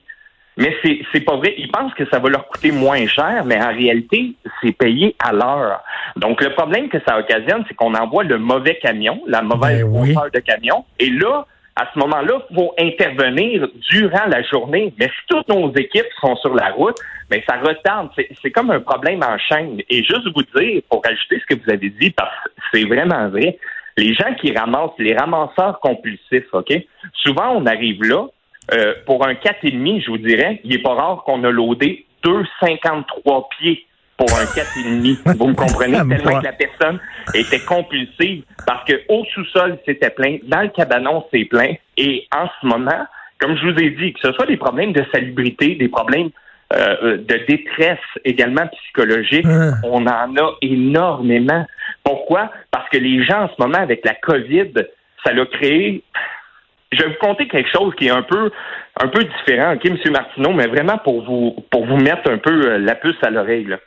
Mais 0.58 0.76
c'est, 0.84 1.00
c'est 1.12 1.22
pas 1.22 1.36
vrai. 1.36 1.56
Ils 1.58 1.72
pensent 1.72 1.96
que 1.96 2.08
ça 2.12 2.20
va 2.20 2.30
leur 2.30 2.48
coûter 2.48 2.72
moins 2.72 3.08
cher, 3.08 3.44
mais 3.44 3.60
en 3.60 3.70
réalité, 3.70 4.34
c'est 4.62 4.74
payé 4.74 5.16
à 5.18 5.34
l'heure. 5.34 5.82
Donc, 6.16 6.44
le 6.44 6.52
problème 6.52 6.90
que 6.90 7.00
ça 7.08 7.18
occasionne, 7.18 7.64
c'est 7.68 7.74
qu'on 7.74 7.96
envoie 7.96 8.24
le 8.24 8.38
mauvais 8.38 8.76
camion, 8.76 9.20
la 9.26 9.42
mauvaise 9.42 9.84
Ben 9.84 9.90
oui. 9.92 10.12
hauteur 10.12 10.30
de 10.32 10.40
camion. 10.42 10.86
Et 11.00 11.10
là, 11.10 11.48
à 11.76 11.88
ce 11.92 11.98
moment-là, 11.98 12.42
il 12.52 12.56
faut 12.56 12.74
intervenir 12.80 13.68
durant 13.90 14.26
la 14.28 14.44
journée. 14.44 14.94
Mais 15.00 15.08
si 15.08 15.28
toutes 15.28 15.48
nos 15.48 15.74
équipes 15.74 16.06
sont 16.22 16.36
sur 16.36 16.54
la 16.54 16.70
route, 16.70 16.98
mais 17.32 17.44
ça 17.50 17.58
retarde. 17.58 18.10
C'est, 18.16 18.30
c'est 18.44 18.52
comme 18.52 18.70
un 18.70 18.80
problème 18.80 19.24
en 19.24 19.40
chaîne. 19.40 19.80
Et 19.90 20.04
juste 20.04 20.28
vous 20.36 20.44
dire, 20.60 20.82
pour 20.88 21.02
ajouter 21.04 21.42
ce 21.42 21.56
que 21.56 21.60
vous 21.64 21.72
avez 21.72 21.90
dit, 21.90 22.12
parce 22.12 22.34
que 22.44 22.50
c'est 22.72 22.86
vraiment 22.86 23.28
vrai, 23.30 23.58
les 23.98 24.14
gens 24.14 24.34
qui 24.40 24.56
ramassent, 24.56 24.98
les 25.00 25.16
ramasseurs 25.16 25.80
compulsifs, 25.80 26.54
OK? 26.54 26.74
Souvent, 27.14 27.56
on 27.56 27.66
arrive 27.66 28.04
là, 28.04 28.28
euh, 28.74 28.94
pour 29.06 29.26
un 29.26 29.34
4,5, 29.34 30.04
je 30.04 30.12
vous 30.12 30.18
dirais, 30.18 30.62
il 30.64 30.72
n'est 30.72 30.82
pas 30.82 30.94
rare 30.94 31.24
qu'on 31.26 31.44
a 31.44 31.50
loadé 31.50 32.06
2,53 32.24 33.48
pieds 33.58 33.86
pour 34.18 34.28
un 34.34 34.44
4,5. 34.44 35.38
Vous 35.38 35.48
me 35.48 35.54
comprenez? 35.54 35.94
Tellement 35.94 36.40
que 36.40 36.46
la 36.46 36.54
personne 36.54 37.00
était 37.34 37.60
compulsive 37.60 38.44
parce 38.66 38.84
que 38.86 39.02
au 39.10 39.24
sous-sol, 39.26 39.78
c'était 39.86 40.10
plein. 40.10 40.38
Dans 40.44 40.62
le 40.62 40.70
cabanon, 40.70 41.24
c'est 41.32 41.46
plein. 41.46 41.76
Et 41.98 42.28
en 42.36 42.48
ce 42.60 42.68
moment, 42.68 43.06
comme 43.40 43.56
je 43.56 43.68
vous 43.68 43.80
ai 43.80 43.92
dit, 43.92 44.14
que 44.14 44.20
ce 44.22 44.34
soit 44.34 44.48
des 44.48 44.58
problèmes 44.58 44.92
de 44.92 45.06
salubrité, 45.12 45.76
des 45.76 45.88
problèmes 45.88 46.32
euh, 46.76 47.18
de 47.18 47.46
détresse 47.48 48.00
également 48.26 48.68
psychologique, 48.68 49.46
Hein. 49.46 49.74
on 49.84 50.06
en 50.06 50.36
a 50.36 50.56
énormément. 50.62 51.66
Pourquoi? 52.04 52.52
Parce 52.72 52.90
que 52.90 52.98
les 52.98 53.24
gens 53.24 53.44
en 53.44 53.48
ce 53.50 53.54
moment, 53.60 53.78
avec 53.78 54.04
la 54.06 54.14
COVID, 54.16 54.72
ça 55.24 55.32
l'a 55.34 55.46
créé. 55.46 56.04
Je 56.92 57.04
vais 57.04 57.10
vous 57.10 57.16
conter 57.28 57.48
quelque 57.48 57.70
chose 57.70 57.94
qui 57.96 58.08
est 58.08 58.12
un 58.12 58.22
peu 58.24 58.52
un 59.02 59.08
peu 59.08 59.24
différent, 59.24 59.74
OK, 59.76 59.86
M. 59.86 59.98
Martineau, 60.12 60.54
mais 60.54 60.68
vraiment 60.68 60.98
pour 60.98 61.24
vous 61.24 61.56
pour 61.70 61.86
vous 61.86 61.98
mettre 61.98 62.30
un 62.32 62.38
peu 62.38 62.72
euh, 62.72 62.78
la 62.80 62.96
puce 62.96 63.22
à 63.24 63.30
l'oreille. 63.30 63.66
là. 63.66 63.78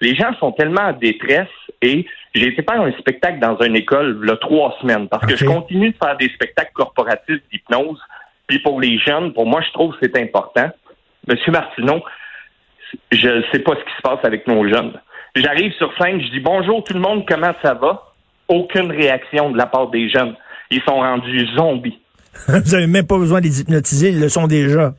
Les 0.00 0.14
gens 0.14 0.32
sont 0.38 0.52
tellement 0.52 0.82
en 0.82 0.92
détresse 0.92 1.48
et 1.82 2.06
j'ai 2.34 2.48
été 2.48 2.62
faire 2.62 2.80
un 2.80 2.92
spectacle 2.92 3.40
dans 3.40 3.58
une 3.60 3.74
école 3.74 4.20
il 4.22 4.28
y 4.28 4.32
a 4.32 4.36
trois 4.36 4.76
semaines 4.80 5.08
parce 5.08 5.26
que 5.26 5.34
je 5.36 5.44
continue 5.44 5.90
de 5.90 5.96
faire 6.00 6.16
des 6.16 6.28
spectacles 6.28 6.72
corporatifs 6.72 7.40
d'hypnose. 7.50 8.00
Puis 8.46 8.60
pour 8.60 8.80
les 8.80 8.96
jeunes, 8.98 9.32
pour 9.32 9.46
moi, 9.46 9.60
je 9.66 9.72
trouve 9.72 9.92
que 9.94 9.98
c'est 10.02 10.16
important. 10.22 10.70
Monsieur 11.26 11.50
Martineau, 11.52 12.02
je 13.12 13.28
ne 13.28 13.42
sais 13.52 13.58
pas 13.60 13.72
ce 13.72 13.80
qui 13.84 13.96
se 13.96 14.02
passe 14.02 14.18
avec 14.24 14.46
nos 14.46 14.66
jeunes. 14.68 14.92
J'arrive 15.36 15.72
sur 15.74 15.92
scène, 15.98 16.20
je 16.20 16.30
dis 16.30 16.40
bonjour 16.40 16.82
tout 16.84 16.94
le 16.94 17.00
monde, 17.00 17.24
comment 17.28 17.52
ça 17.62 17.74
va? 17.74 18.02
Aucune 18.48 18.90
réaction 18.90 19.50
de 19.50 19.58
la 19.58 19.66
part 19.66 19.88
des 19.90 20.08
jeunes. 20.08 20.34
Ils 20.70 20.82
sont 20.82 20.96
rendus 20.96 21.46
zombies. 21.56 21.98
Vous 22.48 22.74
avez 22.74 22.86
même 22.86 23.06
pas 23.06 23.18
besoin 23.18 23.40
de 23.40 23.44
les 23.46 23.60
hypnotiser, 23.60 24.10
ils 24.10 24.20
le 24.20 24.28
sont 24.28 24.46
déjà. 24.46 24.94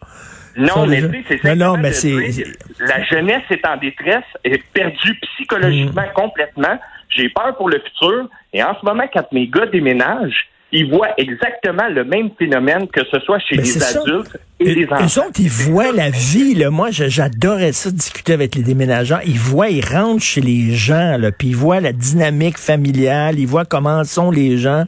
Non, 0.58 0.86
mais 0.88 1.02
c'est 1.28 1.44
Non, 1.44 1.56
non, 1.56 1.78
mais 1.78 1.94
c'est- 1.94 2.44
La 2.80 3.04
jeunesse 3.06 3.44
est 3.50 3.66
en 3.66 3.78
détresse, 3.78 4.24
est 4.44 4.62
perdue 4.74 5.18
psychologiquement 5.22 6.02
Mm. 6.02 6.14
complètement. 6.14 6.80
J'ai 7.10 7.30
peur 7.30 7.56
pour 7.56 7.70
le 7.70 7.80
futur. 7.80 8.28
Et 8.54 8.62
en 8.64 8.76
ce 8.80 8.86
moment, 8.86 9.06
quand 9.14 9.32
mes 9.32 9.48
gars 9.48 9.68
déménagent, 9.68 10.48
ils 10.72 10.90
voient 10.90 11.14
exactement 11.18 11.88
le 11.90 12.04
même 12.04 12.30
phénomène 12.38 12.88
que 12.88 13.02
ce 13.12 13.20
soit 13.22 13.40
chez 13.40 13.56
Ben, 13.56 13.62
les 13.64 13.68
ça. 13.70 14.00
Et 14.60 14.86
Eux 14.86 15.20
autres, 15.20 15.40
ils 15.40 15.50
voient 15.50 15.92
la 15.92 16.10
vie. 16.10 16.54
Là. 16.56 16.70
Moi, 16.70 16.90
j'adorais 16.92 17.72
ça, 17.72 17.92
discuter 17.92 18.34
avec 18.34 18.56
les 18.56 18.62
déménageurs. 18.64 19.22
Ils 19.26 19.40
voient, 19.40 19.70
ils 19.70 19.86
rentrent 19.86 20.24
chez 20.24 20.42
les 20.42 20.74
gens, 20.76 21.18
là, 21.18 21.32
puis 21.32 21.50
ils 21.50 21.56
voient 21.56 21.80
la 21.80 21.94
dynamique 21.94 22.58
familiale, 22.58 23.40
ils 23.40 23.48
voient 23.48 23.66
comment 23.66 24.04
sont 24.04 24.32
les 24.32 24.58
gens. 24.58 24.86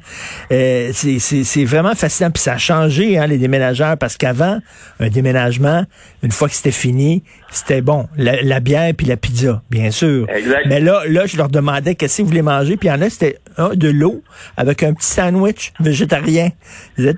Euh, 0.52 0.90
c'est- 0.94 1.20
c'est 1.20 1.44
c'est 1.44 1.66
vraiment 1.66 1.96
fascinant. 1.96 2.32
Puis 2.32 2.42
ça 2.44 2.54
a 2.54 2.58
changé, 2.58 3.18
hein, 3.18 3.28
les 3.28 3.38
déménageurs, 3.38 3.98
parce 3.98 4.18
qu'avant, 4.18 4.60
un 5.00 5.10
déménagement, 5.10 5.86
une 6.24 6.32
fois 6.32 6.48
que 6.50 6.56
c'était 6.56 6.72
fini, 6.72 7.24
c'était 7.50 7.82
bon. 7.82 8.08
La, 8.18 8.42
la 8.42 8.60
bière 8.60 8.94
puis 8.98 9.08
la 9.08 9.18
pizza, 9.18 9.62
bien 9.70 9.92
sûr. 9.92 10.28
Exact. 10.30 10.66
Mais 10.68 10.80
là, 10.80 11.02
là, 11.08 11.26
je 11.26 11.38
leur 11.38 11.50
demandais 11.50 11.96
qu'est-ce 11.96 12.18
que 12.18 12.22
vous 12.24 12.30
voulez 12.30 12.42
manger, 12.42 12.78
puis 12.78 12.90
il 12.90 12.92
y 12.92 12.94
en 12.94 13.02
a, 13.02 13.10
c'était 13.10 13.38
de 13.74 13.90
l'eau 13.90 14.22
avec 14.58 14.84
un 14.84 14.94
petit 14.94 15.08
sandwich 15.08 15.74
végétarien. 15.80 16.50
Ils 16.98 17.08
a 17.10 17.14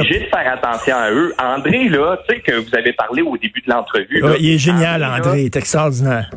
obligés 0.00 0.20
de 0.20 0.26
faire 0.26 0.52
attention 0.52 0.96
à 0.96 1.10
eux. 1.10 1.34
André, 1.38 1.67
là, 1.70 2.18
tu 2.28 2.34
sais 2.34 2.40
que 2.40 2.52
vous 2.52 2.74
avez 2.74 2.92
parlé 2.92 3.22
au 3.22 3.36
début 3.36 3.60
de 3.60 3.70
l'entrevue. 3.70 4.22
Ouais, 4.22 4.36
il 4.40 4.54
est 4.54 4.58
génial, 4.58 5.04
André. 5.04 5.40
Il 5.40 5.46
est 5.46 5.56
extraordinaire. 5.56 6.30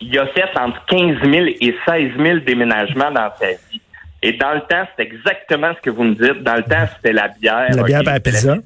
il 0.00 0.18
a 0.18 0.26
fait 0.28 0.44
entre 0.58 0.84
15 0.86 1.30
000 1.30 1.46
et 1.60 1.74
16 1.86 2.12
000 2.18 2.38
déménagements 2.40 3.10
dans 3.10 3.30
sa 3.38 3.48
vie. 3.48 3.80
Et 4.22 4.32
dans 4.32 4.54
le 4.54 4.60
temps, 4.60 4.86
c'est 4.96 5.02
exactement 5.02 5.72
ce 5.76 5.80
que 5.82 5.90
vous 5.90 6.04
me 6.04 6.14
dites. 6.14 6.42
Dans 6.42 6.56
le 6.56 6.62
temps, 6.62 6.86
c'était 6.96 7.12
la 7.12 7.28
bière. 7.28 7.68
La 7.74 7.82
bière 7.82 8.00
ok, 8.00 8.06
et 8.06 8.10
la 8.10 8.20
pizza. 8.20 8.56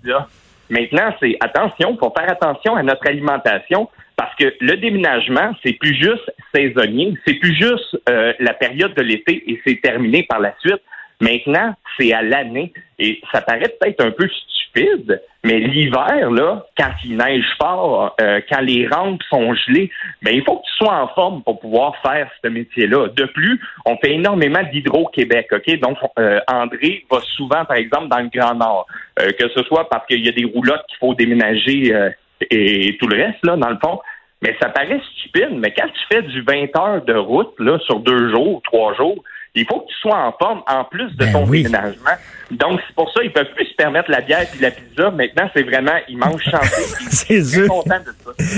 Maintenant, 0.70 1.14
c'est 1.20 1.36
attention, 1.40 1.96
faut 1.98 2.12
faire 2.16 2.30
attention 2.30 2.76
à 2.76 2.82
notre 2.82 3.06
alimentation 3.06 3.88
parce 4.16 4.34
que 4.36 4.52
le 4.60 4.76
déménagement, 4.76 5.52
c'est 5.62 5.72
plus 5.72 5.94
juste 5.94 6.30
saisonnier, 6.54 7.14
c'est 7.26 7.34
plus 7.34 7.54
juste 7.54 7.98
euh, 8.08 8.32
la 8.38 8.52
période 8.52 8.94
de 8.94 9.02
l'été 9.02 9.50
et 9.50 9.60
c'est 9.64 9.80
terminé 9.80 10.24
par 10.24 10.40
la 10.40 10.54
suite. 10.60 10.82
Maintenant, 11.20 11.74
c'est 11.98 12.12
à 12.12 12.22
l'année 12.22 12.72
et 12.98 13.20
ça 13.32 13.40
paraît 13.40 13.74
peut-être 13.80 14.04
un 14.04 14.10
peu 14.12 14.28
stupide, 14.28 15.20
mais 15.44 15.58
l'hiver, 15.58 16.30
là, 16.30 16.66
quand 16.76 16.90
il 17.04 17.16
neige 17.16 17.44
fort, 17.60 18.14
euh, 18.20 18.40
quand 18.50 18.60
les 18.60 18.86
rampes 18.86 19.22
sont 19.28 19.54
gelées, 19.54 19.90
ben 20.22 20.34
il 20.34 20.44
faut 20.44 20.56
que 20.56 20.66
tu 20.66 20.84
sois 20.84 20.94
en 20.94 21.08
forme 21.08 21.42
pour 21.42 21.60
pouvoir 21.60 21.96
faire 22.02 22.30
ce 22.42 22.48
métier-là. 22.48 23.08
De 23.08 23.24
plus, 23.24 23.60
on 23.84 23.96
fait 23.96 24.14
énormément 24.14 24.62
d'hydro-Québec, 24.62 25.48
OK? 25.52 25.78
Donc, 25.80 25.98
euh, 26.18 26.40
André 26.48 27.04
va 27.10 27.20
souvent, 27.36 27.64
par 27.64 27.76
exemple, 27.76 28.08
dans 28.08 28.20
le 28.20 28.28
Grand 28.32 28.54
Nord, 28.54 28.86
euh, 29.20 29.30
que 29.32 29.48
ce 29.48 29.62
soit 29.64 29.88
parce 29.88 30.06
qu'il 30.06 30.24
y 30.24 30.28
a 30.28 30.32
des 30.32 30.44
roulottes 30.44 30.84
qu'il 30.88 30.98
faut 30.98 31.14
déménager 31.14 31.94
euh, 31.94 32.10
et, 32.50 32.96
tout 32.98 33.08
le 33.08 33.16
reste, 33.16 33.44
là, 33.44 33.56
dans 33.56 33.70
le 33.70 33.78
fond. 33.82 34.00
Mais 34.42 34.56
ça 34.60 34.68
paraît 34.68 35.00
stupide, 35.16 35.50
mais 35.52 35.72
quand 35.76 35.88
tu 35.88 36.14
fais 36.14 36.22
du 36.22 36.42
20 36.42 36.76
heures 36.76 37.04
de 37.04 37.14
route, 37.14 37.54
là, 37.58 37.78
sur 37.80 37.98
deux 38.00 38.30
jours, 38.30 38.62
trois 38.62 38.94
jours, 38.94 39.22
il 39.60 39.66
faut 39.66 39.80
que 39.80 39.86
tu 39.88 39.94
sois 40.00 40.16
en 40.16 40.32
forme 40.38 40.60
en 40.68 40.84
plus 40.84 41.10
de 41.16 41.24
Ben 41.24 41.32
ton 41.32 41.46
oui. 41.46 41.62
déménagement. 41.62 42.10
Donc, 42.50 42.80
c'est 42.86 42.94
pour 42.94 43.12
ça 43.12 43.20
qu'ils 43.20 43.32
peuvent 43.32 43.52
plus 43.54 43.66
se 43.66 43.74
permettre 43.74 44.10
la 44.10 44.22
bière 44.22 44.40
et 44.40 44.62
la 44.62 44.70
pizza. 44.70 45.10
Maintenant, 45.10 45.50
c'est 45.54 45.62
vraiment, 45.64 45.92
ils 46.08 46.16
mangent 46.16 46.42
chanté. 46.50 46.82
C'est 47.10 47.44
sûr. 47.44 47.84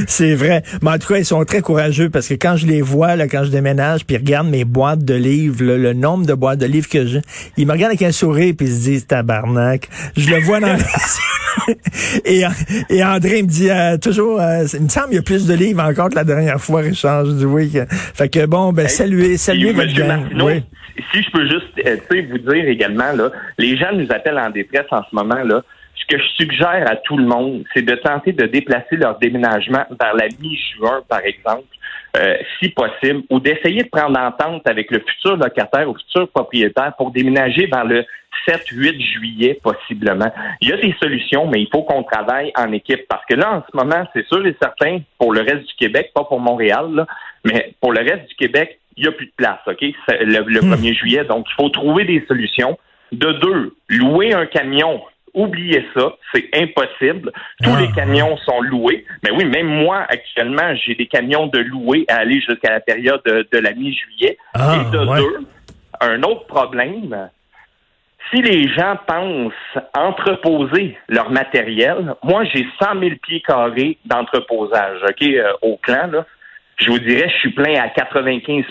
C'est 0.06 0.34
vrai. 0.34 0.62
Mais 0.82 0.90
en 0.92 0.98
tout 0.98 1.08
cas, 1.12 1.18
ils 1.18 1.24
sont 1.24 1.44
très 1.44 1.60
courageux 1.60 2.08
parce 2.08 2.28
que 2.28 2.34
quand 2.34 2.56
je 2.56 2.66
les 2.66 2.82
vois, 2.82 3.16
là, 3.16 3.26
quand 3.26 3.42
je 3.44 3.50
déménage, 3.50 4.04
puis 4.06 4.14
ils 4.16 4.18
regardent 4.20 4.48
mes 4.50 4.64
boîtes 4.64 5.04
de 5.04 5.14
livres, 5.14 5.64
là, 5.64 5.76
le 5.76 5.92
nombre 5.92 6.24
de 6.24 6.34
boîtes 6.34 6.58
de 6.60 6.66
livres 6.66 6.88
que 6.88 7.04
j'ai, 7.04 7.20
ils 7.56 7.66
me 7.66 7.72
regardent 7.72 7.90
avec 7.90 8.02
un 8.02 8.12
sourire 8.12 8.54
puis 8.56 8.68
ils 8.68 8.72
se 8.76 8.80
disent 8.82 9.06
tabarnak. 9.08 9.88
Je 10.16 10.30
le 10.30 10.38
vois 10.40 10.60
dans 10.60 10.68
yeux. 10.76 11.74
et, 12.24 12.42
et 12.90 13.04
André 13.04 13.42
me 13.42 13.48
dit 13.48 13.70
euh, 13.70 13.96
toujours, 13.98 14.40
euh, 14.40 14.66
il 14.72 14.82
me 14.82 14.88
semble 14.88 15.06
qu'il 15.08 15.16
y 15.16 15.18
a 15.18 15.22
plus 15.22 15.46
de 15.46 15.54
livres 15.54 15.82
encore 15.82 16.10
que 16.10 16.14
la 16.14 16.24
dernière 16.24 16.60
fois, 16.60 16.82
Richard. 16.82 17.26
Je 17.26 17.32
dis 17.32 17.44
oui. 17.44 17.70
que- 17.72 17.86
Fait 17.88 18.28
que 18.28 18.46
bon, 18.46 18.72
ben 18.72 18.86
saluez, 18.88 19.36
saluez 19.36 19.72
votre 19.72 19.92
gang. 19.94 20.26
Oui. 20.42 20.62
Si 21.12 21.22
je 21.22 21.30
peux 21.30 21.48
juste 21.48 21.86
euh, 21.86 22.22
vous 22.30 22.38
dire 22.38 22.68
également, 22.68 23.12
là, 23.12 23.30
les 23.58 23.76
gens 23.76 23.92
nous 23.92 24.06
appellent 24.10 24.38
en 24.38 24.50
détresse 24.50 24.86
en 24.90 25.02
ce 25.02 25.14
moment. 25.14 25.42
là. 25.42 25.62
Ce 25.94 26.06
que 26.06 26.22
je 26.22 26.28
suggère 26.36 26.84
à 26.90 26.96
tout 26.96 27.16
le 27.16 27.26
monde, 27.26 27.64
c'est 27.74 27.82
de 27.82 27.94
tenter 27.94 28.32
de 28.32 28.46
déplacer 28.46 28.96
leur 28.96 29.18
déménagement 29.18 29.84
vers 30.00 30.14
la 30.14 30.28
mi-juin, 30.40 31.02
par 31.08 31.20
exemple, 31.20 31.66
euh, 32.16 32.36
si 32.58 32.70
possible, 32.70 33.22
ou 33.28 33.38
d'essayer 33.38 33.82
de 33.82 33.88
prendre 33.88 34.18
entente 34.18 34.66
avec 34.66 34.90
le 34.90 35.00
futur 35.00 35.36
locataire 35.36 35.88
ou 35.88 35.94
futur 35.94 36.28
propriétaire 36.30 36.94
pour 36.96 37.10
déménager 37.10 37.66
vers 37.66 37.84
le 37.84 38.04
7-8 38.48 39.00
juillet, 39.00 39.60
possiblement. 39.62 40.32
Il 40.60 40.70
y 40.70 40.72
a 40.72 40.76
des 40.76 40.94
solutions, 41.00 41.46
mais 41.46 41.60
il 41.62 41.68
faut 41.70 41.82
qu'on 41.82 42.02
travaille 42.02 42.52
en 42.56 42.72
équipe. 42.72 43.06
Parce 43.08 43.24
que 43.26 43.34
là, 43.34 43.52
en 43.52 43.64
ce 43.70 43.76
moment, 43.76 44.04
c'est 44.14 44.26
sûr 44.26 44.44
et 44.46 44.56
certain, 44.60 45.00
pour 45.18 45.32
le 45.32 45.42
reste 45.42 45.66
du 45.66 45.74
Québec, 45.78 46.10
pas 46.14 46.24
pour 46.24 46.40
Montréal, 46.40 46.86
là, 46.94 47.06
mais 47.44 47.74
pour 47.80 47.92
le 47.92 48.00
reste 48.00 48.28
du 48.28 48.34
Québec, 48.36 48.79
il 48.96 49.02
n'y 49.04 49.08
a 49.08 49.12
plus 49.12 49.26
de 49.26 49.32
place, 49.36 49.58
OK? 49.66 49.80
Le, 49.80 50.42
le 50.46 50.60
1er 50.60 50.94
juillet. 50.94 51.24
Donc, 51.24 51.46
il 51.50 51.54
faut 51.54 51.68
trouver 51.70 52.04
des 52.04 52.24
solutions. 52.26 52.78
De 53.12 53.32
deux, 53.32 53.74
louer 53.88 54.32
un 54.34 54.46
camion. 54.46 55.02
Oubliez 55.34 55.84
ça, 55.96 56.16
c'est 56.34 56.48
impossible. 56.54 57.32
Tous 57.62 57.70
Ah. 57.76 57.80
les 57.80 57.90
camions 57.92 58.36
sont 58.38 58.60
loués. 58.62 59.04
Mais 59.24 59.30
oui, 59.30 59.44
même 59.44 59.66
moi, 59.68 60.04
actuellement, 60.08 60.74
j'ai 60.84 60.94
des 60.96 61.06
camions 61.06 61.46
de 61.46 61.58
louer 61.60 62.04
à 62.08 62.16
aller 62.18 62.40
jusqu'à 62.40 62.70
la 62.70 62.80
période 62.80 63.20
de, 63.24 63.46
de 63.52 63.58
la 63.58 63.72
mi-juillet. 63.72 64.36
Ah, 64.54 64.76
Et 64.80 64.90
de 64.90 64.98
ouais. 65.04 65.18
deux, 65.18 65.46
un 66.00 66.22
autre 66.24 66.46
problème, 66.46 67.28
si 68.32 68.42
les 68.42 68.68
gens 68.74 68.96
pensent 69.06 69.52
entreposer 69.96 70.96
leur 71.08 71.30
matériel, 71.30 72.14
moi 72.22 72.44
j'ai 72.44 72.66
100 72.80 72.98
000 73.00 73.12
pieds 73.22 73.40
carrés 73.40 73.98
d'entreposage, 74.04 74.98
ok, 75.08 75.22
euh, 75.22 75.52
au 75.62 75.76
clan 75.82 76.08
là. 76.12 76.26
Je 76.80 76.90
vous 76.90 76.98
dirais, 76.98 77.28
je 77.28 77.38
suis 77.40 77.50
plein 77.50 77.74
à 77.78 77.88
95% 77.88 78.64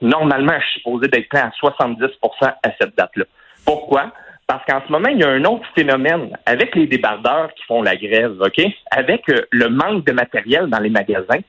Normalement, 0.00 0.52
je 0.60 0.64
suis 0.66 0.80
supposé 0.80 1.08
d'être 1.08 1.28
plein 1.28 1.50
à 1.50 1.50
70% 1.50 2.10
à 2.42 2.54
cette 2.80 2.96
date-là. 2.96 3.24
Pourquoi? 3.64 4.12
Parce 4.46 4.64
qu'en 4.64 4.80
ce 4.86 4.92
moment, 4.92 5.08
il 5.08 5.18
y 5.18 5.24
a 5.24 5.28
un 5.28 5.44
autre 5.44 5.66
phénomène 5.74 6.30
avec 6.46 6.74
les 6.74 6.86
débardeurs 6.86 7.52
qui 7.54 7.64
font 7.64 7.82
la 7.82 7.96
grève, 7.96 8.40
OK? 8.40 8.64
Avec 8.90 9.28
euh, 9.28 9.42
le 9.50 9.68
manque 9.68 10.06
de 10.06 10.12
matériel 10.12 10.68
dans 10.68 10.78
les 10.78 10.88
magasins, 10.88 11.40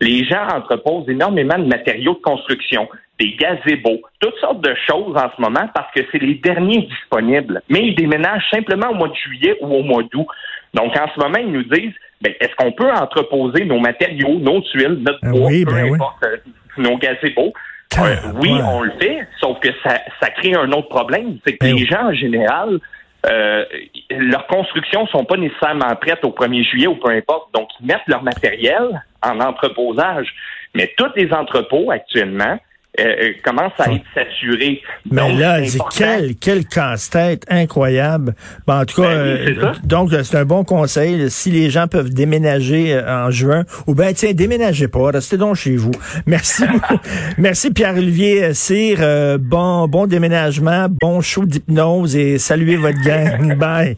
les 0.00 0.24
gens 0.24 0.46
entreposent 0.48 1.08
énormément 1.08 1.58
de 1.58 1.66
matériaux 1.66 2.14
de 2.14 2.20
construction, 2.20 2.88
des 3.20 3.36
gazebos, 3.36 4.00
toutes 4.20 4.36
sortes 4.40 4.60
de 4.60 4.74
choses 4.88 5.16
en 5.16 5.30
ce 5.36 5.40
moment 5.40 5.68
parce 5.74 5.92
que 5.94 6.00
c'est 6.10 6.18
les 6.18 6.34
derniers 6.34 6.82
disponibles. 6.82 7.62
Mais 7.68 7.88
ils 7.88 7.94
déménagent 7.94 8.48
simplement 8.50 8.90
au 8.90 8.94
mois 8.94 9.08
de 9.08 9.14
juillet 9.14 9.56
ou 9.60 9.74
au 9.74 9.82
mois 9.82 10.02
d'août. 10.12 10.26
Donc, 10.74 10.96
en 10.96 11.08
ce 11.14 11.20
moment, 11.20 11.38
ils 11.38 11.52
nous 11.52 11.64
disent, 11.64 11.94
ben, 12.20 12.34
est-ce 12.40 12.54
qu'on 12.56 12.72
peut 12.72 12.90
entreposer 12.90 13.64
nos 13.64 13.78
matériaux, 13.78 14.38
nos 14.40 14.60
tuiles, 14.62 14.98
notre 15.00 15.18
Ah 15.22 15.30
bois, 15.30 15.46
oui, 15.48 15.64
peu 15.64 15.72
ben 15.72 15.84
oui. 15.84 15.94
importe, 15.94 16.24
euh, 16.24 16.36
nos 16.76 16.96
gazebos? 16.96 17.52
Euh, 17.98 18.16
oui, 18.40 18.50
on 18.62 18.82
le 18.82 18.92
fait, 19.00 19.26
sauf 19.40 19.58
que 19.60 19.68
ça, 19.82 19.98
ça 20.20 20.30
crée 20.30 20.54
un 20.54 20.70
autre 20.72 20.88
problème. 20.88 21.38
C'est 21.44 21.52
que 21.54 21.58
Ben 21.64 21.74
les 21.74 21.82
oui. 21.82 21.88
gens, 21.88 22.08
en 22.08 22.12
général, 22.12 22.78
euh, 23.26 23.64
leurs 24.10 24.46
constructions 24.46 25.06
sont 25.08 25.24
pas 25.24 25.36
nécessairement 25.36 25.94
prêtes 25.96 26.24
au 26.24 26.30
1er 26.30 26.64
juillet 26.68 26.86
ou 26.86 26.96
peu 26.96 27.10
importe. 27.10 27.52
Donc, 27.54 27.68
ils 27.80 27.86
mettent 27.86 28.06
leur 28.06 28.22
matériel 28.22 29.02
en 29.22 29.40
entreposage. 29.40 30.28
Mais 30.74 30.92
tous 30.96 31.10
les 31.16 31.32
entrepôts, 31.32 31.90
actuellement, 31.90 32.58
euh, 32.98 33.04
euh, 33.04 33.32
commencent 33.44 33.78
à 33.78 33.92
être 33.92 34.04
saturés. 34.12 34.82
Mais 35.10 35.20
Donc, 35.20 35.38
là, 35.38 35.54
important. 35.54 35.88
quel, 35.96 36.34
quel 36.36 36.64
casse-tête 36.66 37.44
incroyable. 37.48 38.34
Bon, 38.66 38.80
en 38.80 38.84
tout 38.84 39.02
cas, 39.02 39.08
Ben 39.08 39.18
euh, 39.18 39.72
donc 39.84 40.12
euh, 40.12 40.24
c'est 40.24 40.36
un 40.36 40.44
bon 40.44 40.64
conseil. 40.64 41.30
Si 41.30 41.50
les 41.50 41.70
gens 41.70 41.86
peuvent 41.86 42.10
déménager 42.10 42.94
euh, 42.94 43.26
en 43.26 43.30
juin, 43.30 43.64
ou 43.86 43.94
bien 43.94 44.12
tiens, 44.14 44.32
déménagez 44.32 44.88
pas, 44.88 45.10
restez 45.12 45.36
donc 45.36 45.56
chez 45.56 45.76
vous. 45.76 45.92
Merci 46.26 46.66
beaucoup. 46.72 46.98
Merci 47.36 47.70
Pierre-Olivier 47.72 48.52
Cyr. 48.54 48.98
Bon, 49.38 49.86
bon 49.86 50.06
déménagement, 50.06 50.88
bon 50.90 51.20
show 51.20 51.44
d'hypnose 51.44 52.16
et 52.16 52.38
saluez 52.38 52.76
votre 52.76 53.00
gang. 53.02 53.54
Bye. 53.58 53.96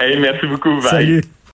Hey, 0.00 0.18
merci 0.18 0.46
beaucoup. 0.46 0.80
Bye. 0.80 0.90
Salut. 0.90 1.22